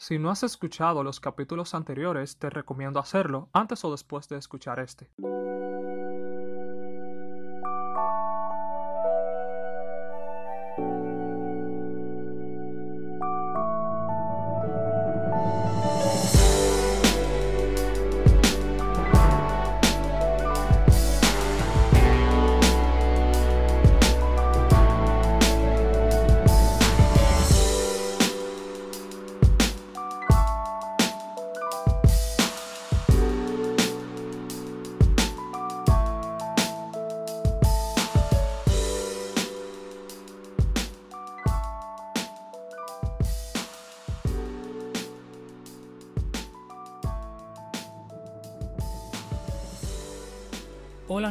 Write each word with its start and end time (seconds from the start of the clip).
Si 0.00 0.18
no 0.18 0.30
has 0.30 0.42
escuchado 0.42 1.02
los 1.02 1.20
capítulos 1.20 1.74
anteriores, 1.74 2.38
te 2.38 2.48
recomiendo 2.48 2.98
hacerlo 2.98 3.50
antes 3.52 3.84
o 3.84 3.90
después 3.90 4.30
de 4.30 4.38
escuchar 4.38 4.80
este. 4.80 5.10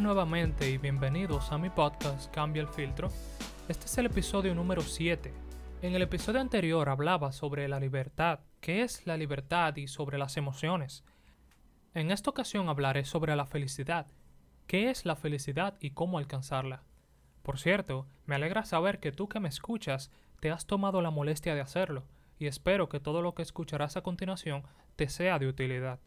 Nuevamente 0.02 0.70
y 0.70 0.77
bienvenidos 0.77 1.52
a 1.52 1.58
mi 1.58 1.70
podcast 1.70 2.34
Cambia 2.34 2.62
el 2.62 2.70
filtro. 2.70 3.09
Este 3.67 3.85
es 3.85 3.98
el 3.98 4.05
episodio 4.05 4.55
número 4.55 4.81
7. 4.81 5.34
En 5.81 5.94
el 5.94 6.02
episodio 6.02 6.40
anterior 6.40 6.88
hablaba 6.88 7.34
sobre 7.34 7.67
la 7.67 7.81
libertad, 7.81 8.40
qué 8.62 8.81
es 8.84 9.05
la 9.05 9.17
libertad 9.17 9.76
y 9.76 9.88
sobre 9.88 10.17
las 10.17 10.38
emociones. 10.38 11.04
En 11.93 12.12
esta 12.12 12.29
ocasión 12.29 12.70
hablaré 12.70 13.04
sobre 13.04 13.35
la 13.35 13.46
felicidad, 13.46 14.07
qué 14.68 14.90
es 14.90 15.05
la 15.05 15.18
felicidad 15.18 15.76
y 15.82 15.91
cómo 15.91 16.18
alcanzarla. 16.18 16.84
Por 17.43 17.59
cierto, 17.59 18.07
me 18.26 18.35
alegra 18.35 18.63
saber 18.63 19.02
que 19.02 19.12
tú 19.12 19.27
que 19.27 19.41
me 19.41 19.49
escuchas 19.49 20.12
te 20.40 20.49
has 20.49 20.65
tomado 20.65 21.02
la 21.02 21.12
molestia 21.12 21.55
de 21.55 21.62
hacerlo, 21.62 22.05
y 22.37 22.48
espero 22.48 22.87
que 22.87 23.02
todo 23.02 23.21
lo 23.21 23.35
que 23.35 23.41
escucharás 23.41 23.98
a 23.98 24.02
continuación 24.02 24.63
te 24.96 25.09
sea 25.09 25.40
de 25.40 25.48
utilidad. 25.48 25.99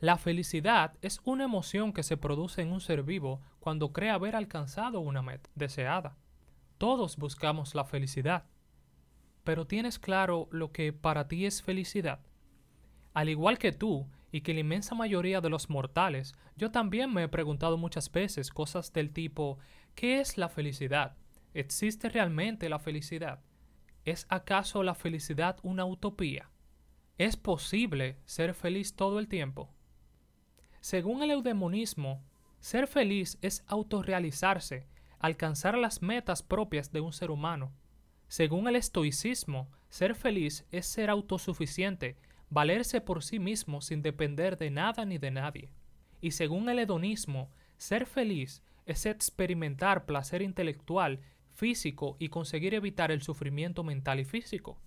La 0.00 0.16
felicidad 0.16 0.94
es 1.02 1.20
una 1.24 1.42
emoción 1.42 1.92
que 1.92 2.04
se 2.04 2.16
produce 2.16 2.62
en 2.62 2.70
un 2.70 2.80
ser 2.80 3.02
vivo 3.02 3.40
cuando 3.58 3.92
cree 3.92 4.10
haber 4.10 4.36
alcanzado 4.36 5.00
una 5.00 5.22
meta 5.22 5.50
deseada. 5.56 6.16
Todos 6.78 7.16
buscamos 7.16 7.74
la 7.74 7.84
felicidad. 7.84 8.44
Pero 9.42 9.66
¿tienes 9.66 9.98
claro 9.98 10.48
lo 10.52 10.70
que 10.70 10.92
para 10.92 11.26
ti 11.26 11.46
es 11.46 11.62
felicidad? 11.62 12.20
Al 13.12 13.28
igual 13.28 13.58
que 13.58 13.72
tú, 13.72 14.06
y 14.30 14.42
que 14.42 14.54
la 14.54 14.60
inmensa 14.60 14.94
mayoría 14.94 15.40
de 15.40 15.48
los 15.48 15.68
mortales, 15.68 16.34
yo 16.56 16.70
también 16.70 17.12
me 17.12 17.24
he 17.24 17.28
preguntado 17.28 17.76
muchas 17.76 18.12
veces 18.12 18.50
cosas 18.50 18.92
del 18.92 19.12
tipo 19.12 19.58
¿qué 19.96 20.20
es 20.20 20.38
la 20.38 20.48
felicidad? 20.48 21.16
¿Existe 21.54 22.08
realmente 22.08 22.68
la 22.68 22.78
felicidad? 22.78 23.40
¿Es 24.04 24.26
acaso 24.28 24.84
la 24.84 24.94
felicidad 24.94 25.56
una 25.64 25.84
utopía? 25.84 26.50
¿Es 27.16 27.36
posible 27.36 28.18
ser 28.26 28.54
feliz 28.54 28.94
todo 28.94 29.18
el 29.18 29.26
tiempo? 29.26 29.74
Según 30.90 31.22
el 31.22 31.32
eudemonismo, 31.32 32.24
ser 32.60 32.86
feliz 32.86 33.36
es 33.42 33.62
autorrealizarse, 33.66 34.86
alcanzar 35.18 35.76
las 35.76 36.00
metas 36.00 36.42
propias 36.42 36.92
de 36.92 37.02
un 37.02 37.12
ser 37.12 37.30
humano. 37.30 37.74
Según 38.26 38.66
el 38.68 38.74
estoicismo, 38.74 39.68
ser 39.90 40.14
feliz 40.14 40.64
es 40.70 40.86
ser 40.86 41.10
autosuficiente, 41.10 42.16
valerse 42.48 43.02
por 43.02 43.22
sí 43.22 43.38
mismo 43.38 43.82
sin 43.82 44.00
depender 44.00 44.56
de 44.56 44.70
nada 44.70 45.04
ni 45.04 45.18
de 45.18 45.30
nadie. 45.30 45.74
Y 46.22 46.30
según 46.30 46.70
el 46.70 46.78
hedonismo, 46.78 47.50
ser 47.76 48.06
feliz 48.06 48.62
es 48.86 49.04
experimentar 49.04 50.06
placer 50.06 50.40
intelectual, 50.40 51.20
físico 51.52 52.16
y 52.18 52.30
conseguir 52.30 52.72
evitar 52.72 53.10
el 53.10 53.20
sufrimiento 53.20 53.84
mental 53.84 54.20
y 54.20 54.24
físico. 54.24 54.80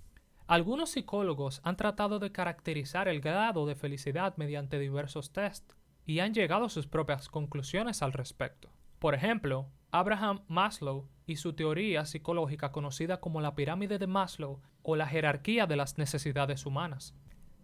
Algunos 0.47 0.89
psicólogos 0.89 1.61
han 1.63 1.77
tratado 1.77 2.17
de 2.17 2.31
caracterizar 2.31 3.07
el 3.07 3.21
grado 3.21 3.67
de 3.67 3.75
felicidad 3.75 4.35
mediante 4.37 4.79
diversos 4.79 5.31
tests 5.31 5.75
y 6.05 6.19
han 6.19 6.33
llegado 6.33 6.65
a 6.65 6.69
sus 6.69 6.87
propias 6.87 7.29
conclusiones 7.29 8.01
al 8.01 8.13
respecto. 8.13 8.69
Por 8.99 9.15
ejemplo, 9.15 9.67
Abraham 9.91 10.41
Maslow 10.47 11.07
y 11.25 11.35
su 11.35 11.53
teoría 11.53 12.05
psicológica 12.05 12.71
conocida 12.71 13.19
como 13.19 13.41
la 13.41 13.55
pirámide 13.55 13.99
de 13.99 14.07
Maslow 14.07 14.61
o 14.83 14.95
la 14.95 15.07
jerarquía 15.07 15.67
de 15.67 15.75
las 15.75 15.97
necesidades 15.97 16.65
humanas. 16.65 17.13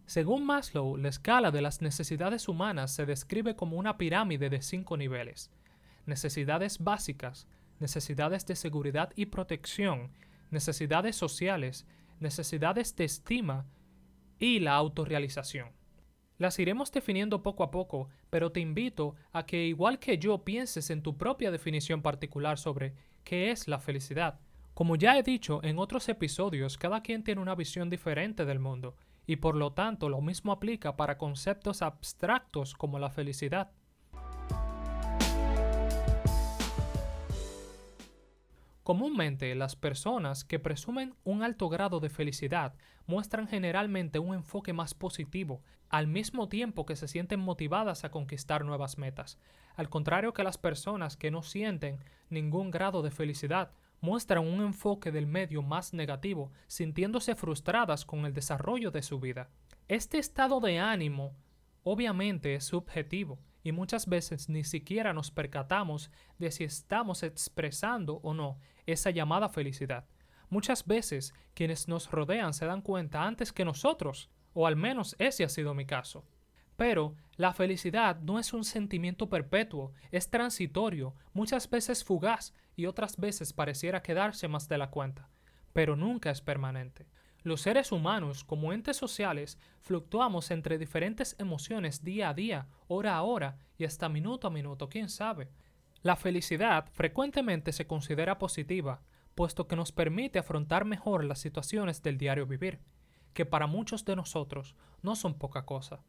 Según 0.05 0.45
Maslow, 0.45 0.97
la 0.97 1.09
escala 1.09 1.51
de 1.51 1.61
las 1.61 1.81
necesidades 1.81 2.47
humanas 2.47 2.93
se 2.93 3.05
describe 3.05 3.55
como 3.55 3.77
una 3.77 3.97
pirámide 3.97 4.49
de 4.49 4.61
cinco 4.61 4.97
niveles. 4.97 5.51
Necesidades 6.05 6.79
básicas, 6.79 7.47
necesidades 7.79 8.45
de 8.45 8.55
seguridad 8.55 9.11
y 9.15 9.27
protección, 9.27 10.11
necesidades 10.49 11.15
sociales, 11.15 11.85
necesidades 12.19 12.95
de 12.95 13.03
estima 13.03 13.65
y 14.39 14.59
la 14.59 14.75
autorrealización. 14.75 15.69
Las 16.37 16.59
iremos 16.59 16.91
definiendo 16.91 17.41
poco 17.41 17.63
a 17.63 17.71
poco, 17.71 18.09
pero 18.29 18.51
te 18.51 18.59
invito 18.59 19.15
a 19.31 19.45
que 19.47 19.65
igual 19.65 19.97
que 19.97 20.19
yo 20.19 20.43
pienses 20.43 20.91
en 20.91 21.01
tu 21.01 21.17
propia 21.17 21.49
definición 21.49 22.03
particular 22.03 22.59
sobre 22.59 22.93
qué 23.23 23.49
es 23.49 23.67
la 23.67 23.79
felicidad. 23.79 24.39
Como 24.75 24.95
ya 24.95 25.17
he 25.17 25.23
dicho 25.23 25.63
en 25.63 25.79
otros 25.79 26.07
episodios, 26.09 26.77
cada 26.77 27.01
quien 27.01 27.23
tiene 27.23 27.41
una 27.41 27.55
visión 27.55 27.89
diferente 27.89 28.45
del 28.45 28.59
mundo, 28.59 28.95
y 29.25 29.37
por 29.37 29.55
lo 29.55 29.73
tanto 29.73 30.09
lo 30.09 30.21
mismo 30.21 30.51
aplica 30.51 30.95
para 30.95 31.17
conceptos 31.17 31.81
abstractos 31.81 32.75
como 32.75 32.99
la 32.99 33.09
felicidad. 33.09 33.71
Comúnmente, 38.83 39.53
las 39.55 39.75
personas 39.75 40.45
que 40.45 40.59
presumen 40.59 41.13
un 41.25 41.43
alto 41.43 41.67
grado 41.67 41.99
de 41.99 42.09
felicidad 42.09 42.73
muestran 43.05 43.47
generalmente 43.47 44.17
un 44.19 44.33
enfoque 44.33 44.71
más 44.71 44.93
positivo, 44.93 45.61
al 45.89 46.07
mismo 46.07 46.49
tiempo 46.49 46.85
que 46.85 46.95
se 46.95 47.07
sienten 47.07 47.39
motivadas 47.39 48.03
a 48.03 48.11
conquistar 48.11 48.65
nuevas 48.65 48.97
metas. 48.97 49.37
Al 49.75 49.89
contrario 49.89 50.33
que 50.33 50.43
las 50.43 50.57
personas 50.57 51.17
que 51.17 51.31
no 51.31 51.43
sienten 51.43 51.99
ningún 52.29 52.71
grado 52.71 53.01
de 53.01 53.11
felicidad 53.11 53.71
muestran 54.01 54.45
un 54.45 54.61
enfoque 54.61 55.11
del 55.11 55.27
medio 55.27 55.61
más 55.61 55.93
negativo, 55.93 56.51
sintiéndose 56.67 57.35
frustradas 57.35 58.05
con 58.05 58.25
el 58.25 58.33
desarrollo 58.33 58.91
de 58.91 59.01
su 59.01 59.19
vida. 59.19 59.49
Este 59.87 60.17
estado 60.17 60.59
de 60.59 60.79
ánimo 60.79 61.35
obviamente 61.83 62.55
es 62.55 62.65
subjetivo 62.65 63.39
y 63.63 63.71
muchas 63.71 64.07
veces 64.07 64.49
ni 64.49 64.63
siquiera 64.63 65.13
nos 65.13 65.31
percatamos 65.31 66.11
de 66.37 66.51
si 66.51 66.63
estamos 66.63 67.23
expresando 67.23 68.15
o 68.23 68.33
no 68.33 68.59
esa 68.85 69.09
llamada 69.09 69.49
felicidad. 69.49 70.05
Muchas 70.49 70.85
veces 70.85 71.33
quienes 71.53 71.87
nos 71.87 72.09
rodean 72.11 72.53
se 72.53 72.65
dan 72.65 72.81
cuenta 72.81 73.23
antes 73.23 73.51
que 73.51 73.65
nosotros, 73.65 74.29
o 74.59 74.65
al 74.65 74.75
menos 74.75 75.15
ese 75.19 75.43
ha 75.43 75.49
sido 75.49 75.75
mi 75.75 75.85
caso. 75.85 76.25
Pero 76.77 77.13
la 77.35 77.53
felicidad 77.53 78.19
no 78.21 78.39
es 78.39 78.53
un 78.53 78.63
sentimiento 78.63 79.29
perpetuo, 79.29 79.93
es 80.11 80.31
transitorio, 80.31 81.13
muchas 81.31 81.69
veces 81.69 82.03
fugaz 82.03 82.55
y 82.75 82.87
otras 82.87 83.17
veces 83.17 83.53
pareciera 83.53 84.01
quedarse 84.01 84.47
más 84.47 84.67
de 84.67 84.79
la 84.79 84.89
cuenta, 84.89 85.29
pero 85.73 85.95
nunca 85.95 86.31
es 86.31 86.41
permanente. 86.41 87.05
Los 87.43 87.61
seres 87.61 87.91
humanos, 87.91 88.43
como 88.43 88.73
entes 88.73 88.97
sociales, 88.97 89.59
fluctuamos 89.81 90.49
entre 90.49 90.79
diferentes 90.79 91.35
emociones 91.37 92.03
día 92.03 92.29
a 92.29 92.33
día, 92.33 92.67
hora 92.87 93.15
a 93.15 93.21
hora 93.21 93.59
y 93.77 93.85
hasta 93.85 94.09
minuto 94.09 94.47
a 94.47 94.49
minuto, 94.49 94.89
quién 94.89 95.09
sabe. 95.09 95.51
La 96.01 96.15
felicidad 96.15 96.89
frecuentemente 96.93 97.71
se 97.73 97.85
considera 97.85 98.39
positiva, 98.39 99.03
puesto 99.35 99.67
que 99.67 99.75
nos 99.75 99.91
permite 99.91 100.39
afrontar 100.39 100.83
mejor 100.83 101.25
las 101.25 101.37
situaciones 101.37 102.01
del 102.01 102.17
diario 102.17 102.47
vivir, 102.47 102.79
que 103.33 103.45
para 103.45 103.67
muchos 103.67 104.05
de 104.05 104.15
nosotros 104.15 104.75
no 105.01 105.15
son 105.15 105.35
poca 105.37 105.65
cosa. 105.65 106.01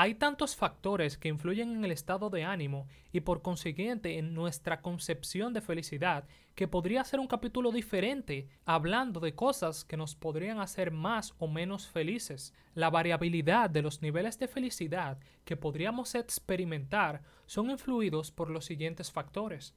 Hay 0.00 0.14
tantos 0.14 0.54
factores 0.54 1.18
que 1.18 1.26
influyen 1.26 1.74
en 1.74 1.84
el 1.84 1.90
estado 1.90 2.30
de 2.30 2.44
ánimo 2.44 2.86
y 3.10 3.18
por 3.22 3.42
consiguiente 3.42 4.16
en 4.16 4.32
nuestra 4.32 4.80
concepción 4.80 5.52
de 5.52 5.60
felicidad 5.60 6.28
que 6.54 6.68
podría 6.68 7.02
ser 7.02 7.18
un 7.18 7.26
capítulo 7.26 7.72
diferente 7.72 8.48
hablando 8.64 9.18
de 9.18 9.34
cosas 9.34 9.84
que 9.84 9.96
nos 9.96 10.14
podrían 10.14 10.60
hacer 10.60 10.92
más 10.92 11.34
o 11.38 11.48
menos 11.48 11.88
felices. 11.88 12.54
La 12.74 12.90
variabilidad 12.90 13.70
de 13.70 13.82
los 13.82 14.00
niveles 14.00 14.38
de 14.38 14.46
felicidad 14.46 15.18
que 15.44 15.56
podríamos 15.56 16.14
experimentar 16.14 17.22
son 17.46 17.68
influidos 17.68 18.30
por 18.30 18.50
los 18.50 18.66
siguientes 18.66 19.10
factores. 19.10 19.74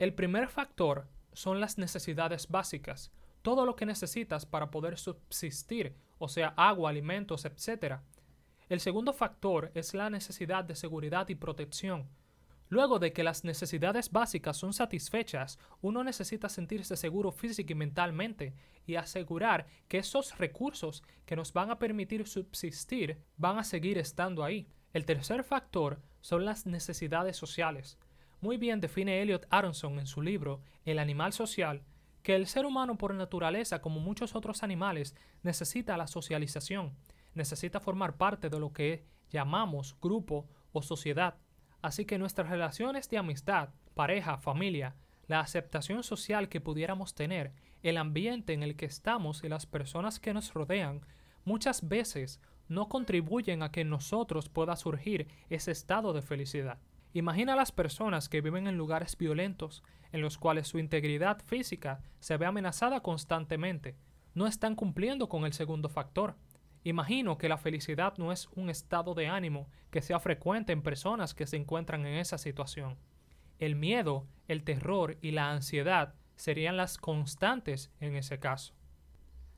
El 0.00 0.14
primer 0.14 0.48
factor 0.48 1.06
son 1.32 1.60
las 1.60 1.78
necesidades 1.78 2.48
básicas, 2.48 3.12
todo 3.42 3.66
lo 3.66 3.76
que 3.76 3.86
necesitas 3.86 4.46
para 4.46 4.72
poder 4.72 4.98
subsistir, 4.98 5.94
o 6.20 6.28
sea, 6.28 6.52
agua, 6.56 6.90
alimentos, 6.90 7.46
etc. 7.46 7.96
El 8.68 8.78
segundo 8.78 9.12
factor 9.12 9.72
es 9.74 9.94
la 9.94 10.10
necesidad 10.10 10.62
de 10.64 10.76
seguridad 10.76 11.28
y 11.30 11.34
protección. 11.34 12.08
Luego 12.68 13.00
de 13.00 13.12
que 13.12 13.24
las 13.24 13.42
necesidades 13.42 14.12
básicas 14.12 14.56
son 14.56 14.72
satisfechas, 14.72 15.58
uno 15.80 16.04
necesita 16.04 16.48
sentirse 16.48 16.96
seguro 16.96 17.32
física 17.32 17.72
y 17.72 17.74
mentalmente 17.74 18.54
y 18.86 18.94
asegurar 18.94 19.66
que 19.88 19.98
esos 19.98 20.38
recursos 20.38 21.02
que 21.24 21.36
nos 21.36 21.52
van 21.52 21.70
a 21.70 21.78
permitir 21.78 22.28
subsistir 22.28 23.18
van 23.38 23.58
a 23.58 23.64
seguir 23.64 23.98
estando 23.98 24.44
ahí. 24.44 24.68
El 24.92 25.06
tercer 25.06 25.42
factor 25.42 26.00
son 26.20 26.44
las 26.44 26.66
necesidades 26.66 27.36
sociales. 27.36 27.98
Muy 28.40 28.58
bien 28.58 28.80
define 28.80 29.22
Elliot 29.22 29.46
Aronson 29.50 29.98
en 29.98 30.06
su 30.06 30.20
libro 30.20 30.60
El 30.84 30.98
animal 30.98 31.32
social 31.32 31.82
que 32.22 32.34
el 32.34 32.46
ser 32.46 32.66
humano 32.66 32.98
por 32.98 33.14
naturaleza, 33.14 33.80
como 33.80 34.00
muchos 34.00 34.34
otros 34.34 34.62
animales, 34.62 35.14
necesita 35.42 35.96
la 35.96 36.06
socialización, 36.06 36.94
necesita 37.34 37.80
formar 37.80 38.16
parte 38.16 38.50
de 38.50 38.58
lo 38.58 38.72
que 38.72 39.04
llamamos 39.30 39.96
grupo 40.00 40.48
o 40.72 40.82
sociedad. 40.82 41.36
Así 41.82 42.04
que 42.04 42.18
nuestras 42.18 42.50
relaciones 42.50 43.08
de 43.08 43.18
amistad, 43.18 43.70
pareja, 43.94 44.38
familia, 44.38 44.96
la 45.26 45.40
aceptación 45.40 46.02
social 46.02 46.48
que 46.48 46.60
pudiéramos 46.60 47.14
tener, 47.14 47.52
el 47.82 47.96
ambiente 47.96 48.52
en 48.52 48.62
el 48.62 48.76
que 48.76 48.86
estamos 48.86 49.42
y 49.44 49.48
las 49.48 49.64
personas 49.64 50.20
que 50.20 50.34
nos 50.34 50.52
rodean, 50.52 51.00
muchas 51.44 51.88
veces 51.88 52.40
no 52.68 52.88
contribuyen 52.88 53.62
a 53.62 53.72
que 53.72 53.80
en 53.80 53.90
nosotros 53.90 54.48
pueda 54.48 54.76
surgir 54.76 55.28
ese 55.48 55.70
estado 55.70 56.12
de 56.12 56.22
felicidad. 56.22 56.78
Imagina 57.12 57.54
a 57.54 57.56
las 57.56 57.72
personas 57.72 58.28
que 58.28 58.40
viven 58.40 58.66
en 58.66 58.76
lugares 58.76 59.16
violentos, 59.16 59.82
en 60.12 60.20
los 60.20 60.38
cuales 60.38 60.68
su 60.68 60.78
integridad 60.78 61.42
física 61.44 62.00
se 62.18 62.36
ve 62.36 62.46
amenazada 62.46 63.00
constantemente. 63.00 63.96
No 64.34 64.46
están 64.46 64.76
cumpliendo 64.76 65.28
con 65.28 65.44
el 65.44 65.52
segundo 65.52 65.88
factor, 65.88 66.36
Imagino 66.82 67.36
que 67.36 67.48
la 67.48 67.58
felicidad 67.58 68.14
no 68.16 68.32
es 68.32 68.48
un 68.54 68.70
estado 68.70 69.14
de 69.14 69.28
ánimo 69.28 69.68
que 69.90 70.00
sea 70.00 70.18
frecuente 70.18 70.72
en 70.72 70.82
personas 70.82 71.34
que 71.34 71.46
se 71.46 71.56
encuentran 71.56 72.06
en 72.06 72.16
esa 72.16 72.38
situación. 72.38 72.96
El 73.58 73.76
miedo, 73.76 74.26
el 74.48 74.64
terror 74.64 75.18
y 75.20 75.32
la 75.32 75.50
ansiedad 75.50 76.14
serían 76.36 76.78
las 76.78 76.96
constantes 76.96 77.92
en 78.00 78.16
ese 78.16 78.38
caso. 78.38 78.72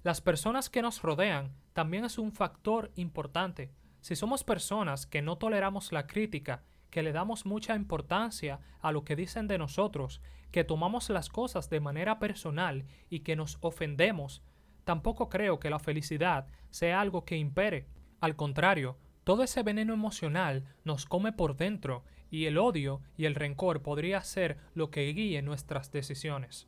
Las 0.02 0.20
personas 0.20 0.68
que 0.68 0.82
nos 0.82 1.00
rodean 1.02 1.54
también 1.74 2.04
es 2.04 2.18
un 2.18 2.32
factor 2.32 2.90
importante. 2.96 3.70
Si 4.00 4.16
somos 4.16 4.42
personas 4.42 5.06
que 5.06 5.22
no 5.22 5.38
toleramos 5.38 5.92
la 5.92 6.08
crítica, 6.08 6.64
que 6.92 7.02
le 7.02 7.10
damos 7.10 7.44
mucha 7.44 7.74
importancia 7.74 8.60
a 8.80 8.92
lo 8.92 9.02
que 9.02 9.16
dicen 9.16 9.48
de 9.48 9.58
nosotros, 9.58 10.20
que 10.52 10.62
tomamos 10.62 11.10
las 11.10 11.28
cosas 11.28 11.68
de 11.68 11.80
manera 11.80 12.20
personal 12.20 12.84
y 13.10 13.20
que 13.20 13.34
nos 13.34 13.58
ofendemos, 13.62 14.44
Tampoco 14.84 15.28
creo 15.28 15.60
que 15.60 15.70
la 15.70 15.78
felicidad 15.78 16.46
sea 16.70 17.00
algo 17.00 17.24
que 17.24 17.36
impere. 17.36 17.86
Al 18.20 18.34
contrario, 18.34 18.98
todo 19.24 19.44
ese 19.44 19.62
veneno 19.62 19.94
emocional 19.94 20.64
nos 20.84 21.06
come 21.06 21.32
por 21.32 21.56
dentro 21.56 22.04
y 22.30 22.46
el 22.46 22.58
odio 22.58 23.00
y 23.16 23.26
el 23.26 23.34
rencor 23.34 23.82
podría 23.82 24.20
ser 24.22 24.58
lo 24.74 24.90
que 24.90 25.06
guíe 25.12 25.40
nuestras 25.42 25.92
decisiones. 25.92 26.66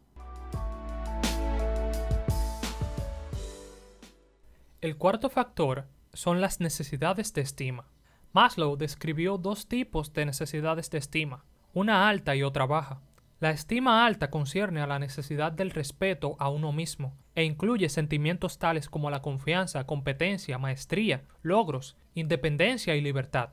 El 4.81 4.97
cuarto 4.97 5.31
factor 5.31 5.87
son 6.13 6.41
las 6.41 6.61
necesidades 6.61 7.33
de 7.33 7.41
estima. 7.41 7.89
Maslow 8.35 8.77
describió 8.77 9.39
dos 9.39 9.69
tipos 9.69 10.13
de 10.13 10.27
necesidades 10.27 10.91
de 10.91 10.99
estima, 10.99 11.45
una 11.73 12.09
alta 12.09 12.35
y 12.35 12.43
otra 12.43 12.67
baja. 12.67 13.01
La 13.39 13.53
estima 13.53 14.05
alta 14.05 14.29
concierne 14.29 14.81
a 14.81 14.89
la 14.89 14.99
necesidad 14.99 15.53
del 15.53 15.71
respeto 15.71 16.35
a 16.41 16.49
uno 16.49 16.73
mismo 16.73 17.17
e 17.37 17.45
incluye 17.45 17.89
sentimientos 17.89 18.59
tales 18.59 18.89
como 18.89 19.09
la 19.09 19.23
confianza, 19.23 19.87
competencia, 19.87 20.59
maestría, 20.59 21.23
logros, 21.43 21.97
independencia 22.17 22.97
y 22.97 23.01
libertad. 23.03 23.51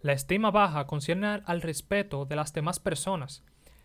La 0.00 0.12
estima 0.12 0.50
baja 0.50 0.88
concierne 0.88 1.42
al 1.44 1.62
respeto 1.62 2.24
de 2.24 2.34
las 2.34 2.52
demás 2.52 2.80
personas, 2.80 3.44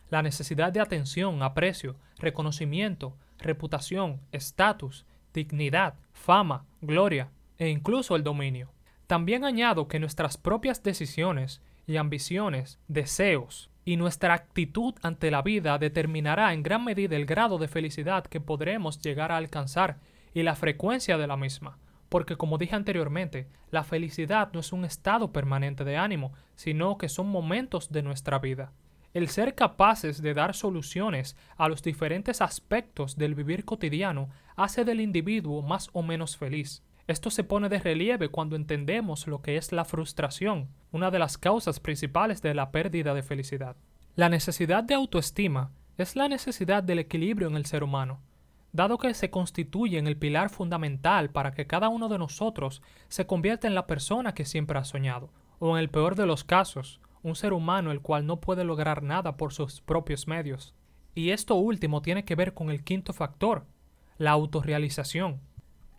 la 0.09 0.23
necesidad 0.23 0.73
de 0.73 0.79
atención, 0.79 1.43
aprecio, 1.43 1.97
reconocimiento, 2.17 3.15
reputación, 3.37 4.21
estatus, 4.31 5.05
dignidad, 5.35 5.99
fama, 6.13 6.65
gloria 6.81 7.29
e 7.59 7.69
incluso 7.69 8.15
el 8.15 8.23
dominio. 8.23 8.71
También 9.11 9.43
añado 9.43 9.89
que 9.89 9.99
nuestras 9.99 10.37
propias 10.37 10.83
decisiones 10.83 11.61
y 11.85 11.97
ambiciones, 11.97 12.79
deseos, 12.87 13.69
y 13.83 13.97
nuestra 13.97 14.33
actitud 14.33 14.93
ante 15.01 15.31
la 15.31 15.41
vida 15.41 15.77
determinará 15.77 16.53
en 16.53 16.63
gran 16.63 16.85
medida 16.85 17.17
el 17.17 17.25
grado 17.25 17.57
de 17.57 17.67
felicidad 17.67 18.23
que 18.23 18.39
podremos 18.39 19.01
llegar 19.01 19.33
a 19.33 19.35
alcanzar 19.35 19.99
y 20.33 20.43
la 20.43 20.55
frecuencia 20.55 21.17
de 21.17 21.27
la 21.27 21.35
misma, 21.35 21.77
porque 22.07 22.37
como 22.37 22.57
dije 22.57 22.73
anteriormente, 22.73 23.49
la 23.69 23.83
felicidad 23.83 24.53
no 24.53 24.61
es 24.61 24.71
un 24.71 24.85
estado 24.85 25.33
permanente 25.33 25.83
de 25.83 25.97
ánimo, 25.97 26.31
sino 26.55 26.97
que 26.97 27.09
son 27.09 27.27
momentos 27.27 27.91
de 27.91 28.03
nuestra 28.03 28.39
vida. 28.39 28.71
El 29.13 29.27
ser 29.27 29.55
capaces 29.55 30.21
de 30.21 30.33
dar 30.33 30.55
soluciones 30.55 31.35
a 31.57 31.67
los 31.67 31.83
diferentes 31.83 32.39
aspectos 32.39 33.17
del 33.17 33.35
vivir 33.35 33.65
cotidiano 33.65 34.29
hace 34.55 34.85
del 34.85 35.01
individuo 35.01 35.61
más 35.61 35.89
o 35.91 36.01
menos 36.01 36.37
feliz. 36.37 36.81
Esto 37.11 37.29
se 37.29 37.43
pone 37.43 37.67
de 37.67 37.77
relieve 37.77 38.29
cuando 38.29 38.55
entendemos 38.55 39.27
lo 39.27 39.41
que 39.41 39.57
es 39.57 39.73
la 39.73 39.83
frustración, 39.83 40.69
una 40.93 41.11
de 41.11 41.19
las 41.19 41.37
causas 41.37 41.81
principales 41.81 42.41
de 42.41 42.53
la 42.53 42.71
pérdida 42.71 43.13
de 43.13 43.21
felicidad. 43.21 43.75
La 44.15 44.29
necesidad 44.29 44.81
de 44.81 44.93
autoestima 44.93 45.73
es 45.97 46.15
la 46.15 46.29
necesidad 46.29 46.81
del 46.83 46.99
equilibrio 46.99 47.49
en 47.49 47.57
el 47.57 47.65
ser 47.65 47.83
humano, 47.83 48.21
dado 48.71 48.97
que 48.97 49.13
se 49.13 49.29
constituye 49.29 49.97
en 49.97 50.07
el 50.07 50.15
pilar 50.15 50.49
fundamental 50.49 51.31
para 51.31 51.51
que 51.51 51.67
cada 51.67 51.89
uno 51.89 52.07
de 52.07 52.17
nosotros 52.17 52.81
se 53.09 53.27
convierta 53.27 53.67
en 53.67 53.75
la 53.75 53.87
persona 53.87 54.33
que 54.33 54.45
siempre 54.45 54.79
ha 54.79 54.85
soñado, 54.85 55.33
o 55.59 55.75
en 55.75 55.81
el 55.81 55.89
peor 55.89 56.15
de 56.15 56.25
los 56.25 56.45
casos, 56.45 57.01
un 57.23 57.35
ser 57.35 57.51
humano 57.51 57.91
el 57.91 57.99
cual 57.99 58.25
no 58.25 58.39
puede 58.39 58.63
lograr 58.63 59.03
nada 59.03 59.35
por 59.35 59.51
sus 59.51 59.81
propios 59.81 60.29
medios. 60.29 60.73
Y 61.13 61.31
esto 61.31 61.55
último 61.55 62.01
tiene 62.01 62.23
que 62.23 62.35
ver 62.35 62.53
con 62.53 62.69
el 62.69 62.85
quinto 62.85 63.11
factor, 63.11 63.65
la 64.17 64.31
autorrealización. 64.31 65.41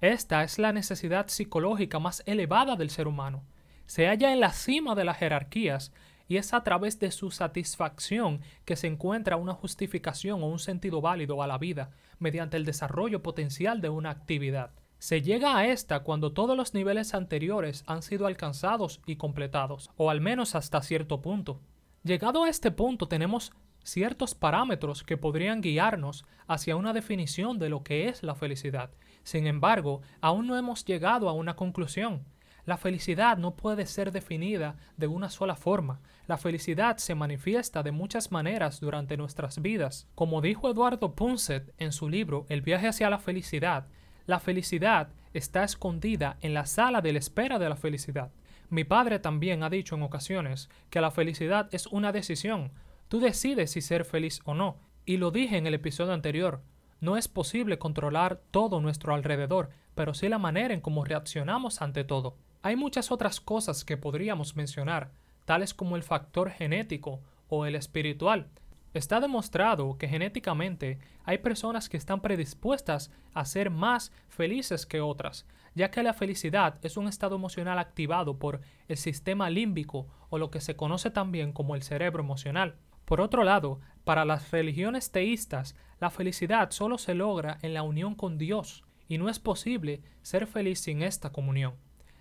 Esta 0.02 0.42
es 0.42 0.58
la 0.58 0.72
necesidad 0.72 1.28
psicológica 1.28 2.00
más 2.00 2.24
elevada 2.26 2.74
del 2.74 2.90
ser 2.90 3.06
humano. 3.06 3.44
Se 3.86 4.08
halla 4.08 4.32
en 4.32 4.40
la 4.40 4.50
cima 4.50 4.96
de 4.96 5.04
las 5.04 5.18
jerarquías 5.18 5.92
y 6.26 6.38
es 6.38 6.52
a 6.54 6.64
través 6.64 6.98
de 6.98 7.12
su 7.12 7.30
satisfacción 7.30 8.40
que 8.64 8.74
se 8.74 8.88
encuentra 8.88 9.36
una 9.36 9.54
justificación 9.54 10.42
o 10.42 10.48
un 10.48 10.58
sentido 10.58 11.00
válido 11.00 11.40
a 11.40 11.46
la 11.46 11.56
vida 11.56 11.92
mediante 12.18 12.56
el 12.56 12.64
desarrollo 12.64 13.22
potencial 13.22 13.80
de 13.80 13.90
una 13.90 14.10
actividad. 14.10 14.72
Se 14.98 15.22
llega 15.22 15.56
a 15.56 15.66
esta 15.68 16.00
cuando 16.00 16.32
todos 16.32 16.56
los 16.56 16.74
niveles 16.74 17.14
anteriores 17.14 17.84
han 17.86 18.02
sido 18.02 18.26
alcanzados 18.26 19.00
y 19.06 19.14
completados, 19.14 19.92
o 19.96 20.10
al 20.10 20.20
menos 20.20 20.56
hasta 20.56 20.82
cierto 20.82 21.22
punto. 21.22 21.60
Llegado 22.02 22.42
a 22.42 22.48
este 22.48 22.72
punto 22.72 23.06
tenemos 23.06 23.52
ciertos 23.84 24.34
parámetros 24.34 25.04
que 25.04 25.16
podrían 25.16 25.60
guiarnos 25.60 26.24
hacia 26.48 26.74
una 26.74 26.92
definición 26.92 27.60
de 27.60 27.68
lo 27.68 27.84
que 27.84 28.08
es 28.08 28.24
la 28.24 28.34
felicidad 28.34 28.90
sin 29.24 29.46
embargo, 29.46 30.02
aún 30.20 30.46
no 30.46 30.56
hemos 30.56 30.84
llegado 30.84 31.28
a 31.28 31.32
una 31.32 31.56
conclusión. 31.56 32.24
La 32.64 32.76
felicidad 32.76 33.38
no 33.38 33.56
puede 33.56 33.86
ser 33.86 34.12
definida 34.12 34.76
de 34.96 35.08
una 35.08 35.30
sola 35.30 35.56
forma. 35.56 36.00
La 36.28 36.38
felicidad 36.38 36.98
se 36.98 37.16
manifiesta 37.16 37.82
de 37.82 37.90
muchas 37.90 38.30
maneras 38.30 38.78
durante 38.80 39.16
nuestras 39.16 39.60
vidas. 39.60 40.06
Como 40.14 40.40
dijo 40.40 40.70
Eduardo 40.70 41.14
Punset 41.14 41.74
en 41.78 41.90
su 41.90 42.08
libro 42.08 42.46
El 42.48 42.62
viaje 42.62 42.86
hacia 42.86 43.10
la 43.10 43.18
felicidad, 43.18 43.88
la 44.26 44.38
felicidad 44.38 45.08
está 45.34 45.64
escondida 45.64 46.36
en 46.40 46.54
la 46.54 46.66
sala 46.66 47.00
de 47.00 47.12
la 47.12 47.18
espera 47.18 47.58
de 47.58 47.68
la 47.68 47.76
felicidad. 47.76 48.30
Mi 48.70 48.84
padre 48.84 49.18
también 49.18 49.64
ha 49.64 49.70
dicho 49.70 49.96
en 49.96 50.02
ocasiones 50.02 50.70
que 50.88 51.00
la 51.00 51.10
felicidad 51.10 51.68
es 51.72 51.88
una 51.88 52.12
decisión. 52.12 52.70
Tú 53.08 53.18
decides 53.18 53.72
si 53.72 53.80
ser 53.80 54.04
feliz 54.04 54.40
o 54.44 54.54
no. 54.54 54.78
Y 55.04 55.16
lo 55.16 55.32
dije 55.32 55.56
en 55.56 55.66
el 55.66 55.74
episodio 55.74 56.12
anterior. 56.12 56.62
No 57.02 57.16
es 57.16 57.26
posible 57.26 57.80
controlar 57.80 58.40
todo 58.52 58.80
nuestro 58.80 59.12
alrededor, 59.12 59.70
pero 59.96 60.14
sí 60.14 60.28
la 60.28 60.38
manera 60.38 60.72
en 60.72 60.80
cómo 60.80 61.04
reaccionamos 61.04 61.82
ante 61.82 62.04
todo. 62.04 62.36
Hay 62.62 62.76
muchas 62.76 63.10
otras 63.10 63.40
cosas 63.40 63.84
que 63.84 63.96
podríamos 63.96 64.54
mencionar, 64.54 65.10
tales 65.44 65.74
como 65.74 65.96
el 65.96 66.04
factor 66.04 66.48
genético 66.50 67.20
o 67.48 67.66
el 67.66 67.74
espiritual. 67.74 68.50
Está 68.94 69.18
demostrado 69.18 69.98
que 69.98 70.06
genéticamente 70.06 71.00
hay 71.24 71.38
personas 71.38 71.88
que 71.88 71.96
están 71.96 72.20
predispuestas 72.20 73.10
a 73.34 73.44
ser 73.46 73.70
más 73.70 74.12
felices 74.28 74.86
que 74.86 75.00
otras, 75.00 75.44
ya 75.74 75.90
que 75.90 76.04
la 76.04 76.14
felicidad 76.14 76.78
es 76.82 76.96
un 76.96 77.08
estado 77.08 77.34
emocional 77.34 77.80
activado 77.80 78.38
por 78.38 78.60
el 78.86 78.96
sistema 78.96 79.50
límbico 79.50 80.06
o 80.30 80.38
lo 80.38 80.52
que 80.52 80.60
se 80.60 80.76
conoce 80.76 81.10
también 81.10 81.50
como 81.50 81.74
el 81.74 81.82
cerebro 81.82 82.22
emocional. 82.22 82.76
Por 83.04 83.20
otro 83.20 83.42
lado, 83.42 83.80
para 84.04 84.24
las 84.24 84.50
religiones 84.50 85.10
teístas, 85.10 85.76
la 86.00 86.10
felicidad 86.10 86.70
solo 86.70 86.98
se 86.98 87.14
logra 87.14 87.58
en 87.62 87.74
la 87.74 87.82
unión 87.82 88.14
con 88.14 88.38
Dios, 88.38 88.84
y 89.08 89.18
no 89.18 89.28
es 89.28 89.38
posible 89.38 90.00
ser 90.22 90.46
feliz 90.46 90.80
sin 90.80 91.02
esta 91.02 91.30
comunión. 91.30 91.74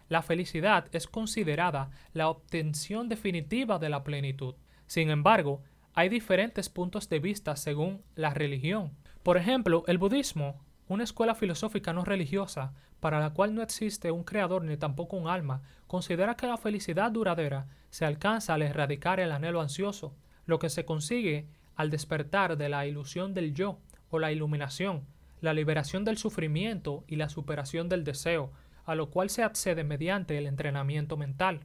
La 0.09 0.21
felicidad 0.21 0.87
es 0.91 1.07
considerada 1.07 1.89
la 2.13 2.27
obtención 2.27 3.07
definitiva 3.07 3.79
de 3.79 3.89
la 3.89 4.03
plenitud. 4.03 4.55
Sin 4.85 5.09
embargo, 5.09 5.61
hay 5.93 6.09
diferentes 6.09 6.69
puntos 6.69 7.07
de 7.09 7.19
vista 7.19 7.55
según 7.55 8.03
la 8.15 8.31
religión. 8.31 8.91
Por 9.23 9.37
ejemplo, 9.37 9.83
el 9.87 9.97
budismo, 9.97 10.59
una 10.87 11.05
escuela 11.05 11.33
filosófica 11.33 11.93
no 11.93 12.03
religiosa, 12.03 12.73
para 12.99 13.19
la 13.19 13.31
cual 13.31 13.55
no 13.55 13.61
existe 13.61 14.11
un 14.11 14.23
creador 14.23 14.63
ni 14.63 14.77
tampoco 14.77 15.15
un 15.15 15.27
alma, 15.27 15.63
considera 15.87 16.35
que 16.35 16.47
la 16.47 16.57
felicidad 16.57 17.11
duradera 17.11 17.67
se 17.89 18.05
alcanza 18.05 18.53
al 18.53 18.61
erradicar 18.61 19.19
el 19.19 19.31
anhelo 19.31 19.61
ansioso, 19.61 20.15
lo 20.45 20.59
que 20.59 20.69
se 20.69 20.85
consigue 20.85 21.47
al 21.75 21.89
despertar 21.89 22.57
de 22.57 22.69
la 22.69 22.85
ilusión 22.85 23.33
del 23.33 23.53
yo 23.53 23.79
o 24.09 24.19
la 24.19 24.31
iluminación, 24.31 25.05
la 25.41 25.53
liberación 25.53 26.05
del 26.05 26.17
sufrimiento 26.17 27.03
y 27.07 27.15
la 27.15 27.29
superación 27.29 27.89
del 27.89 28.03
deseo, 28.03 28.51
a 28.85 28.95
lo 28.95 29.09
cual 29.09 29.29
se 29.29 29.43
accede 29.43 29.83
mediante 29.83 30.37
el 30.37 30.47
entrenamiento 30.47 31.17
mental. 31.17 31.61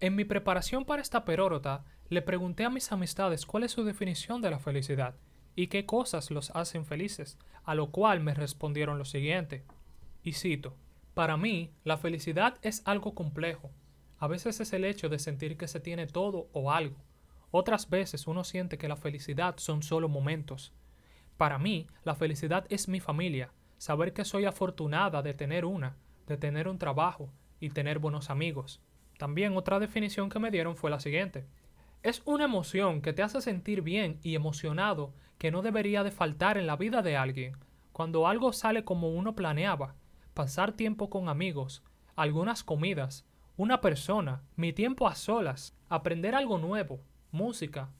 En 0.00 0.16
mi 0.16 0.24
preparación 0.24 0.84
para 0.84 1.00
esta 1.00 1.24
perórota, 1.24 1.84
le 2.08 2.22
pregunté 2.22 2.64
a 2.64 2.70
mis 2.70 2.90
amistades 2.90 3.46
cuál 3.46 3.62
es 3.62 3.72
su 3.72 3.84
definición 3.84 4.42
de 4.42 4.50
la 4.50 4.58
felicidad 4.58 5.14
y 5.54 5.68
qué 5.68 5.86
cosas 5.86 6.30
los 6.30 6.50
hacen 6.56 6.84
felices, 6.84 7.38
a 7.64 7.74
lo 7.74 7.90
cual 7.90 8.20
me 8.20 8.34
respondieron 8.34 8.98
lo 8.98 9.04
siguiente. 9.04 9.64
Y 10.22 10.32
cito, 10.32 10.76
Para 11.14 11.36
mí, 11.36 11.70
la 11.84 11.98
felicidad 11.98 12.58
es 12.62 12.82
algo 12.84 13.14
complejo. 13.14 13.70
A 14.22 14.28
veces 14.28 14.60
es 14.60 14.72
el 14.72 14.84
hecho 14.84 15.08
de 15.08 15.18
sentir 15.18 15.56
que 15.56 15.66
se 15.66 15.80
tiene 15.80 16.06
todo 16.06 16.46
o 16.52 16.70
algo. 16.70 16.94
Otras 17.50 17.90
veces 17.90 18.28
uno 18.28 18.44
siente 18.44 18.78
que 18.78 18.86
la 18.86 18.94
felicidad 18.94 19.56
son 19.56 19.82
solo 19.82 20.08
momentos. 20.08 20.72
Para 21.36 21.58
mí, 21.58 21.88
la 22.04 22.14
felicidad 22.14 22.64
es 22.68 22.86
mi 22.86 23.00
familia, 23.00 23.50
saber 23.78 24.12
que 24.12 24.24
soy 24.24 24.44
afortunada 24.44 25.22
de 25.22 25.34
tener 25.34 25.64
una, 25.64 25.96
de 26.28 26.36
tener 26.36 26.68
un 26.68 26.78
trabajo 26.78 27.30
y 27.58 27.70
tener 27.70 27.98
buenos 27.98 28.30
amigos. 28.30 28.80
También 29.18 29.56
otra 29.56 29.80
definición 29.80 30.30
que 30.30 30.38
me 30.38 30.52
dieron 30.52 30.76
fue 30.76 30.92
la 30.92 31.00
siguiente. 31.00 31.44
Es 32.04 32.22
una 32.24 32.44
emoción 32.44 33.02
que 33.02 33.12
te 33.12 33.24
hace 33.24 33.40
sentir 33.40 33.82
bien 33.82 34.20
y 34.22 34.36
emocionado 34.36 35.12
que 35.36 35.50
no 35.50 35.62
debería 35.62 36.04
de 36.04 36.12
faltar 36.12 36.58
en 36.58 36.68
la 36.68 36.76
vida 36.76 37.02
de 37.02 37.16
alguien. 37.16 37.56
Cuando 37.92 38.28
algo 38.28 38.52
sale 38.52 38.84
como 38.84 39.10
uno 39.10 39.34
planeaba, 39.34 39.96
pasar 40.32 40.74
tiempo 40.74 41.10
con 41.10 41.28
amigos, 41.28 41.82
algunas 42.14 42.62
comidas, 42.62 43.26
una 43.62 43.80
persona, 43.80 44.42
mi 44.56 44.72
tiempo 44.72 45.06
a 45.06 45.14
solas, 45.14 45.72
aprender 45.88 46.34
algo 46.34 46.58
nuevo, 46.58 47.00
música, 47.30 47.90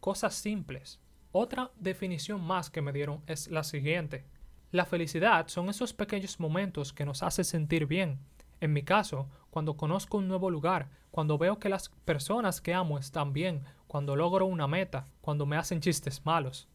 cosas 0.00 0.34
simples. 0.34 0.98
Otra 1.30 1.70
definición 1.76 2.40
más 2.40 2.70
que 2.70 2.82
me 2.82 2.92
dieron 2.92 3.22
es 3.28 3.46
la 3.46 3.62
siguiente. 3.62 4.24
La 4.72 4.84
felicidad 4.84 5.46
son 5.46 5.68
esos 5.68 5.92
pequeños 5.94 6.40
momentos 6.40 6.92
que 6.92 7.04
nos 7.04 7.22
hacen 7.22 7.44
sentir 7.44 7.86
bien. 7.86 8.18
En 8.60 8.72
mi 8.72 8.82
caso, 8.82 9.28
cuando 9.50 9.76
conozco 9.76 10.18
un 10.18 10.26
nuevo 10.26 10.50
lugar, 10.50 10.90
cuando 11.12 11.38
veo 11.38 11.60
que 11.60 11.68
las 11.68 11.90
personas 12.04 12.60
que 12.60 12.74
amo 12.74 12.98
están 12.98 13.32
bien, 13.32 13.62
cuando 13.86 14.16
logro 14.16 14.46
una 14.46 14.66
meta, 14.66 15.06
cuando 15.20 15.46
me 15.46 15.56
hacen 15.56 15.80
chistes 15.80 16.26
malos. 16.26 16.68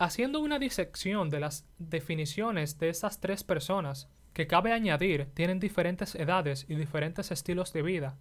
Haciendo 0.00 0.40
una 0.40 0.58
disección 0.58 1.30
de 1.30 1.38
las 1.38 1.64
definiciones 1.78 2.80
de 2.80 2.88
esas 2.88 3.20
tres 3.20 3.44
personas, 3.44 4.08
que 4.32 4.46
cabe 4.46 4.72
añadir 4.72 5.26
tienen 5.34 5.60
diferentes 5.60 6.14
edades 6.14 6.66
y 6.68 6.74
diferentes 6.74 7.30
estilos 7.30 7.72
de 7.72 7.82
vida, 7.82 8.16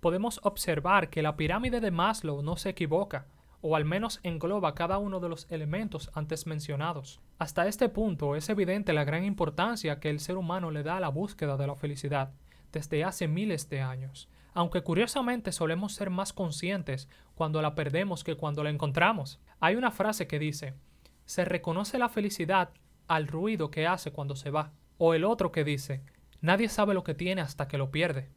podemos 0.00 0.40
observar 0.42 1.10
que 1.10 1.22
la 1.22 1.36
pirámide 1.36 1.80
de 1.80 1.90
Maslow 1.90 2.42
no 2.42 2.56
se 2.56 2.70
equivoca, 2.70 3.26
o 3.60 3.74
al 3.74 3.84
menos 3.84 4.20
engloba 4.22 4.74
cada 4.74 4.98
uno 4.98 5.18
de 5.18 5.28
los 5.28 5.50
elementos 5.50 6.10
antes 6.14 6.46
mencionados. 6.46 7.20
Hasta 7.38 7.66
este 7.66 7.88
punto 7.88 8.36
es 8.36 8.48
evidente 8.48 8.92
la 8.92 9.04
gran 9.04 9.24
importancia 9.24 9.98
que 9.98 10.10
el 10.10 10.20
ser 10.20 10.36
humano 10.36 10.70
le 10.70 10.82
da 10.82 10.98
a 10.98 11.00
la 11.00 11.08
búsqueda 11.08 11.56
de 11.56 11.66
la 11.66 11.74
felicidad 11.74 12.32
desde 12.72 13.04
hace 13.04 13.26
miles 13.26 13.68
de 13.68 13.80
años, 13.80 14.28
aunque 14.54 14.82
curiosamente 14.82 15.50
solemos 15.50 15.94
ser 15.94 16.10
más 16.10 16.32
conscientes 16.32 17.08
cuando 17.34 17.60
la 17.60 17.74
perdemos 17.74 18.22
que 18.22 18.36
cuando 18.36 18.62
la 18.62 18.70
encontramos. 18.70 19.40
Hay 19.60 19.76
una 19.76 19.90
frase 19.90 20.26
que 20.26 20.38
dice, 20.38 20.74
se 21.24 21.44
reconoce 21.44 21.98
la 21.98 22.08
felicidad 22.08 22.70
al 23.08 23.26
ruido 23.26 23.70
que 23.70 23.86
hace 23.86 24.12
cuando 24.12 24.36
se 24.36 24.50
va. 24.50 24.72
O 24.98 25.14
el 25.14 25.24
otro 25.24 25.52
que 25.52 25.64
dice, 25.64 26.02
nadie 26.40 26.68
sabe 26.68 26.94
lo 26.94 27.04
que 27.04 27.14
tiene 27.14 27.42
hasta 27.42 27.68
que 27.68 27.78
lo 27.78 27.90
pierde. 27.90 28.28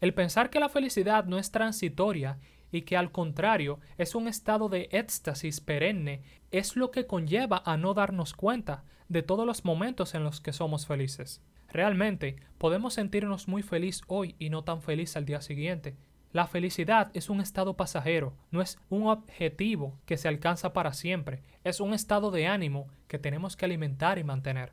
El 0.00 0.14
pensar 0.14 0.50
que 0.50 0.60
la 0.60 0.68
felicidad 0.68 1.24
no 1.24 1.38
es 1.38 1.50
transitoria 1.50 2.38
y 2.70 2.82
que 2.82 2.96
al 2.96 3.10
contrario 3.12 3.80
es 3.98 4.14
un 4.14 4.28
estado 4.28 4.68
de 4.68 4.88
éxtasis 4.92 5.60
perenne 5.60 6.22
es 6.50 6.76
lo 6.76 6.90
que 6.90 7.06
conlleva 7.06 7.62
a 7.64 7.76
no 7.76 7.94
darnos 7.94 8.34
cuenta 8.34 8.84
de 9.08 9.22
todos 9.22 9.46
los 9.46 9.64
momentos 9.64 10.14
en 10.14 10.24
los 10.24 10.40
que 10.40 10.52
somos 10.52 10.86
felices. 10.86 11.40
Realmente 11.68 12.36
podemos 12.58 12.94
sentirnos 12.94 13.48
muy 13.48 13.62
feliz 13.62 14.02
hoy 14.06 14.34
y 14.38 14.50
no 14.50 14.64
tan 14.64 14.82
feliz 14.82 15.16
al 15.16 15.24
día 15.24 15.40
siguiente. 15.40 15.96
La 16.32 16.46
felicidad 16.46 17.10
es 17.14 17.30
un 17.30 17.40
estado 17.40 17.76
pasajero, 17.76 18.34
no 18.50 18.60
es 18.60 18.78
un 18.90 19.06
objetivo 19.06 19.98
que 20.04 20.18
se 20.18 20.28
alcanza 20.28 20.72
para 20.72 20.92
siempre, 20.92 21.42
es 21.64 21.80
un 21.80 21.94
estado 21.94 22.30
de 22.30 22.46
ánimo 22.46 22.88
que 23.08 23.18
tenemos 23.18 23.56
que 23.56 23.64
alimentar 23.64 24.18
y 24.18 24.24
mantener. 24.24 24.72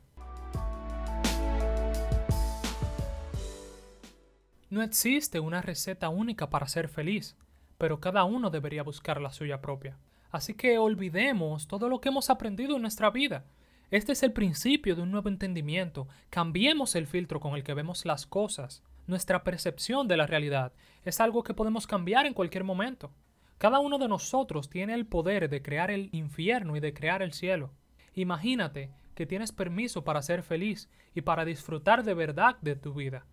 No 4.74 4.82
existe 4.82 5.38
una 5.38 5.62
receta 5.62 6.08
única 6.08 6.50
para 6.50 6.66
ser 6.66 6.88
feliz, 6.88 7.36
pero 7.78 8.00
cada 8.00 8.24
uno 8.24 8.50
debería 8.50 8.82
buscar 8.82 9.20
la 9.20 9.30
suya 9.30 9.60
propia. 9.60 9.98
Así 10.32 10.54
que 10.54 10.78
olvidemos 10.78 11.68
todo 11.68 11.88
lo 11.88 12.00
que 12.00 12.08
hemos 12.08 12.28
aprendido 12.28 12.74
en 12.74 12.82
nuestra 12.82 13.08
vida. 13.10 13.44
Este 13.92 14.10
es 14.10 14.24
el 14.24 14.32
principio 14.32 14.96
de 14.96 15.02
un 15.02 15.12
nuevo 15.12 15.28
entendimiento. 15.28 16.08
Cambiemos 16.28 16.96
el 16.96 17.06
filtro 17.06 17.38
con 17.38 17.54
el 17.54 17.62
que 17.62 17.72
vemos 17.72 18.04
las 18.04 18.26
cosas. 18.26 18.82
Nuestra 19.06 19.44
percepción 19.44 20.08
de 20.08 20.16
la 20.16 20.26
realidad 20.26 20.72
es 21.04 21.20
algo 21.20 21.44
que 21.44 21.54
podemos 21.54 21.86
cambiar 21.86 22.26
en 22.26 22.34
cualquier 22.34 22.64
momento. 22.64 23.12
Cada 23.58 23.78
uno 23.78 23.98
de 23.98 24.08
nosotros 24.08 24.70
tiene 24.70 24.94
el 24.94 25.06
poder 25.06 25.48
de 25.48 25.62
crear 25.62 25.92
el 25.92 26.08
infierno 26.10 26.74
y 26.74 26.80
de 26.80 26.92
crear 26.92 27.22
el 27.22 27.32
cielo. 27.32 27.70
Imagínate 28.16 28.90
que 29.14 29.24
tienes 29.24 29.52
permiso 29.52 30.02
para 30.02 30.20
ser 30.20 30.42
feliz 30.42 30.90
y 31.14 31.20
para 31.20 31.44
disfrutar 31.44 32.02
de 32.02 32.14
verdad 32.14 32.56
de 32.60 32.74
tu 32.74 32.92
vida. 32.92 33.24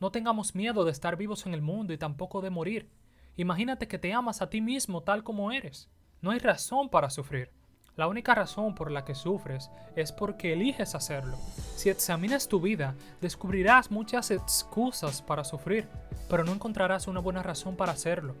No 0.00 0.12
tengamos 0.12 0.54
miedo 0.54 0.84
de 0.84 0.92
estar 0.92 1.16
vivos 1.16 1.46
en 1.46 1.54
el 1.54 1.62
mundo 1.62 1.92
y 1.92 1.98
tampoco 1.98 2.40
de 2.40 2.50
morir. 2.50 2.88
Imagínate 3.36 3.88
que 3.88 3.98
te 3.98 4.12
amas 4.12 4.42
a 4.42 4.50
ti 4.50 4.60
mismo 4.60 5.02
tal 5.02 5.24
como 5.24 5.50
eres. 5.50 5.88
No 6.20 6.30
hay 6.30 6.38
razón 6.38 6.88
para 6.88 7.10
sufrir. 7.10 7.50
La 7.96 8.06
única 8.06 8.32
razón 8.32 8.76
por 8.76 8.92
la 8.92 9.04
que 9.04 9.16
sufres 9.16 9.70
es 9.96 10.12
porque 10.12 10.52
eliges 10.52 10.94
hacerlo. 10.94 11.36
Si 11.74 11.90
examinas 11.90 12.46
tu 12.46 12.60
vida, 12.60 12.94
descubrirás 13.20 13.90
muchas 13.90 14.30
excusas 14.30 15.20
para 15.20 15.42
sufrir, 15.42 15.88
pero 16.30 16.44
no 16.44 16.52
encontrarás 16.52 17.08
una 17.08 17.18
buena 17.18 17.42
razón 17.42 17.74
para 17.74 17.90
hacerlo. 17.90 18.36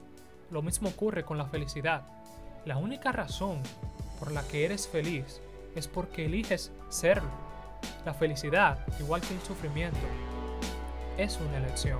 Lo 0.52 0.62
mismo 0.62 0.90
ocurre 0.90 1.24
con 1.24 1.38
la 1.38 1.46
felicidad. 1.46 2.02
La 2.66 2.76
única 2.76 3.10
razón 3.10 3.60
por 4.20 4.30
la 4.30 4.46
que 4.46 4.64
eres 4.64 4.86
feliz 4.86 5.40
es 5.74 5.88
porque 5.88 6.26
eliges 6.26 6.70
serlo. 6.88 7.30
La 8.04 8.14
felicidad, 8.14 8.86
igual 9.00 9.22
que 9.22 9.34
el 9.34 9.40
sufrimiento, 9.40 9.98
es 11.18 11.38
una 11.40 11.58
elección. 11.58 11.98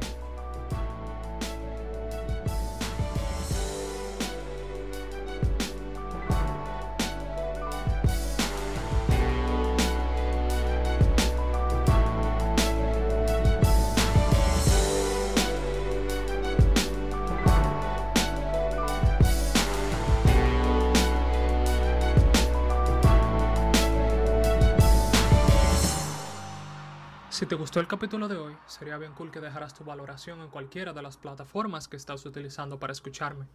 Te 27.48 27.54
gustó 27.54 27.80
el 27.80 27.86
capítulo 27.86 28.28
de 28.28 28.36
hoy, 28.36 28.54
sería 28.66 28.98
bien 28.98 29.14
cool 29.14 29.30
que 29.30 29.40
dejaras 29.40 29.72
tu 29.72 29.82
valoración 29.82 30.42
en 30.42 30.48
cualquiera 30.48 30.92
de 30.92 31.00
las 31.00 31.16
plataformas 31.16 31.88
que 31.88 31.96
estás 31.96 32.26
utilizando 32.26 32.78
para 32.78 32.92
escucharme 32.92 33.46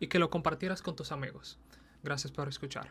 y 0.00 0.06
que 0.06 0.18
lo 0.18 0.30
compartieras 0.30 0.80
con 0.80 0.96
tus 0.96 1.12
amigos. 1.12 1.58
Gracias 2.02 2.32
por 2.32 2.48
escuchar. 2.48 2.88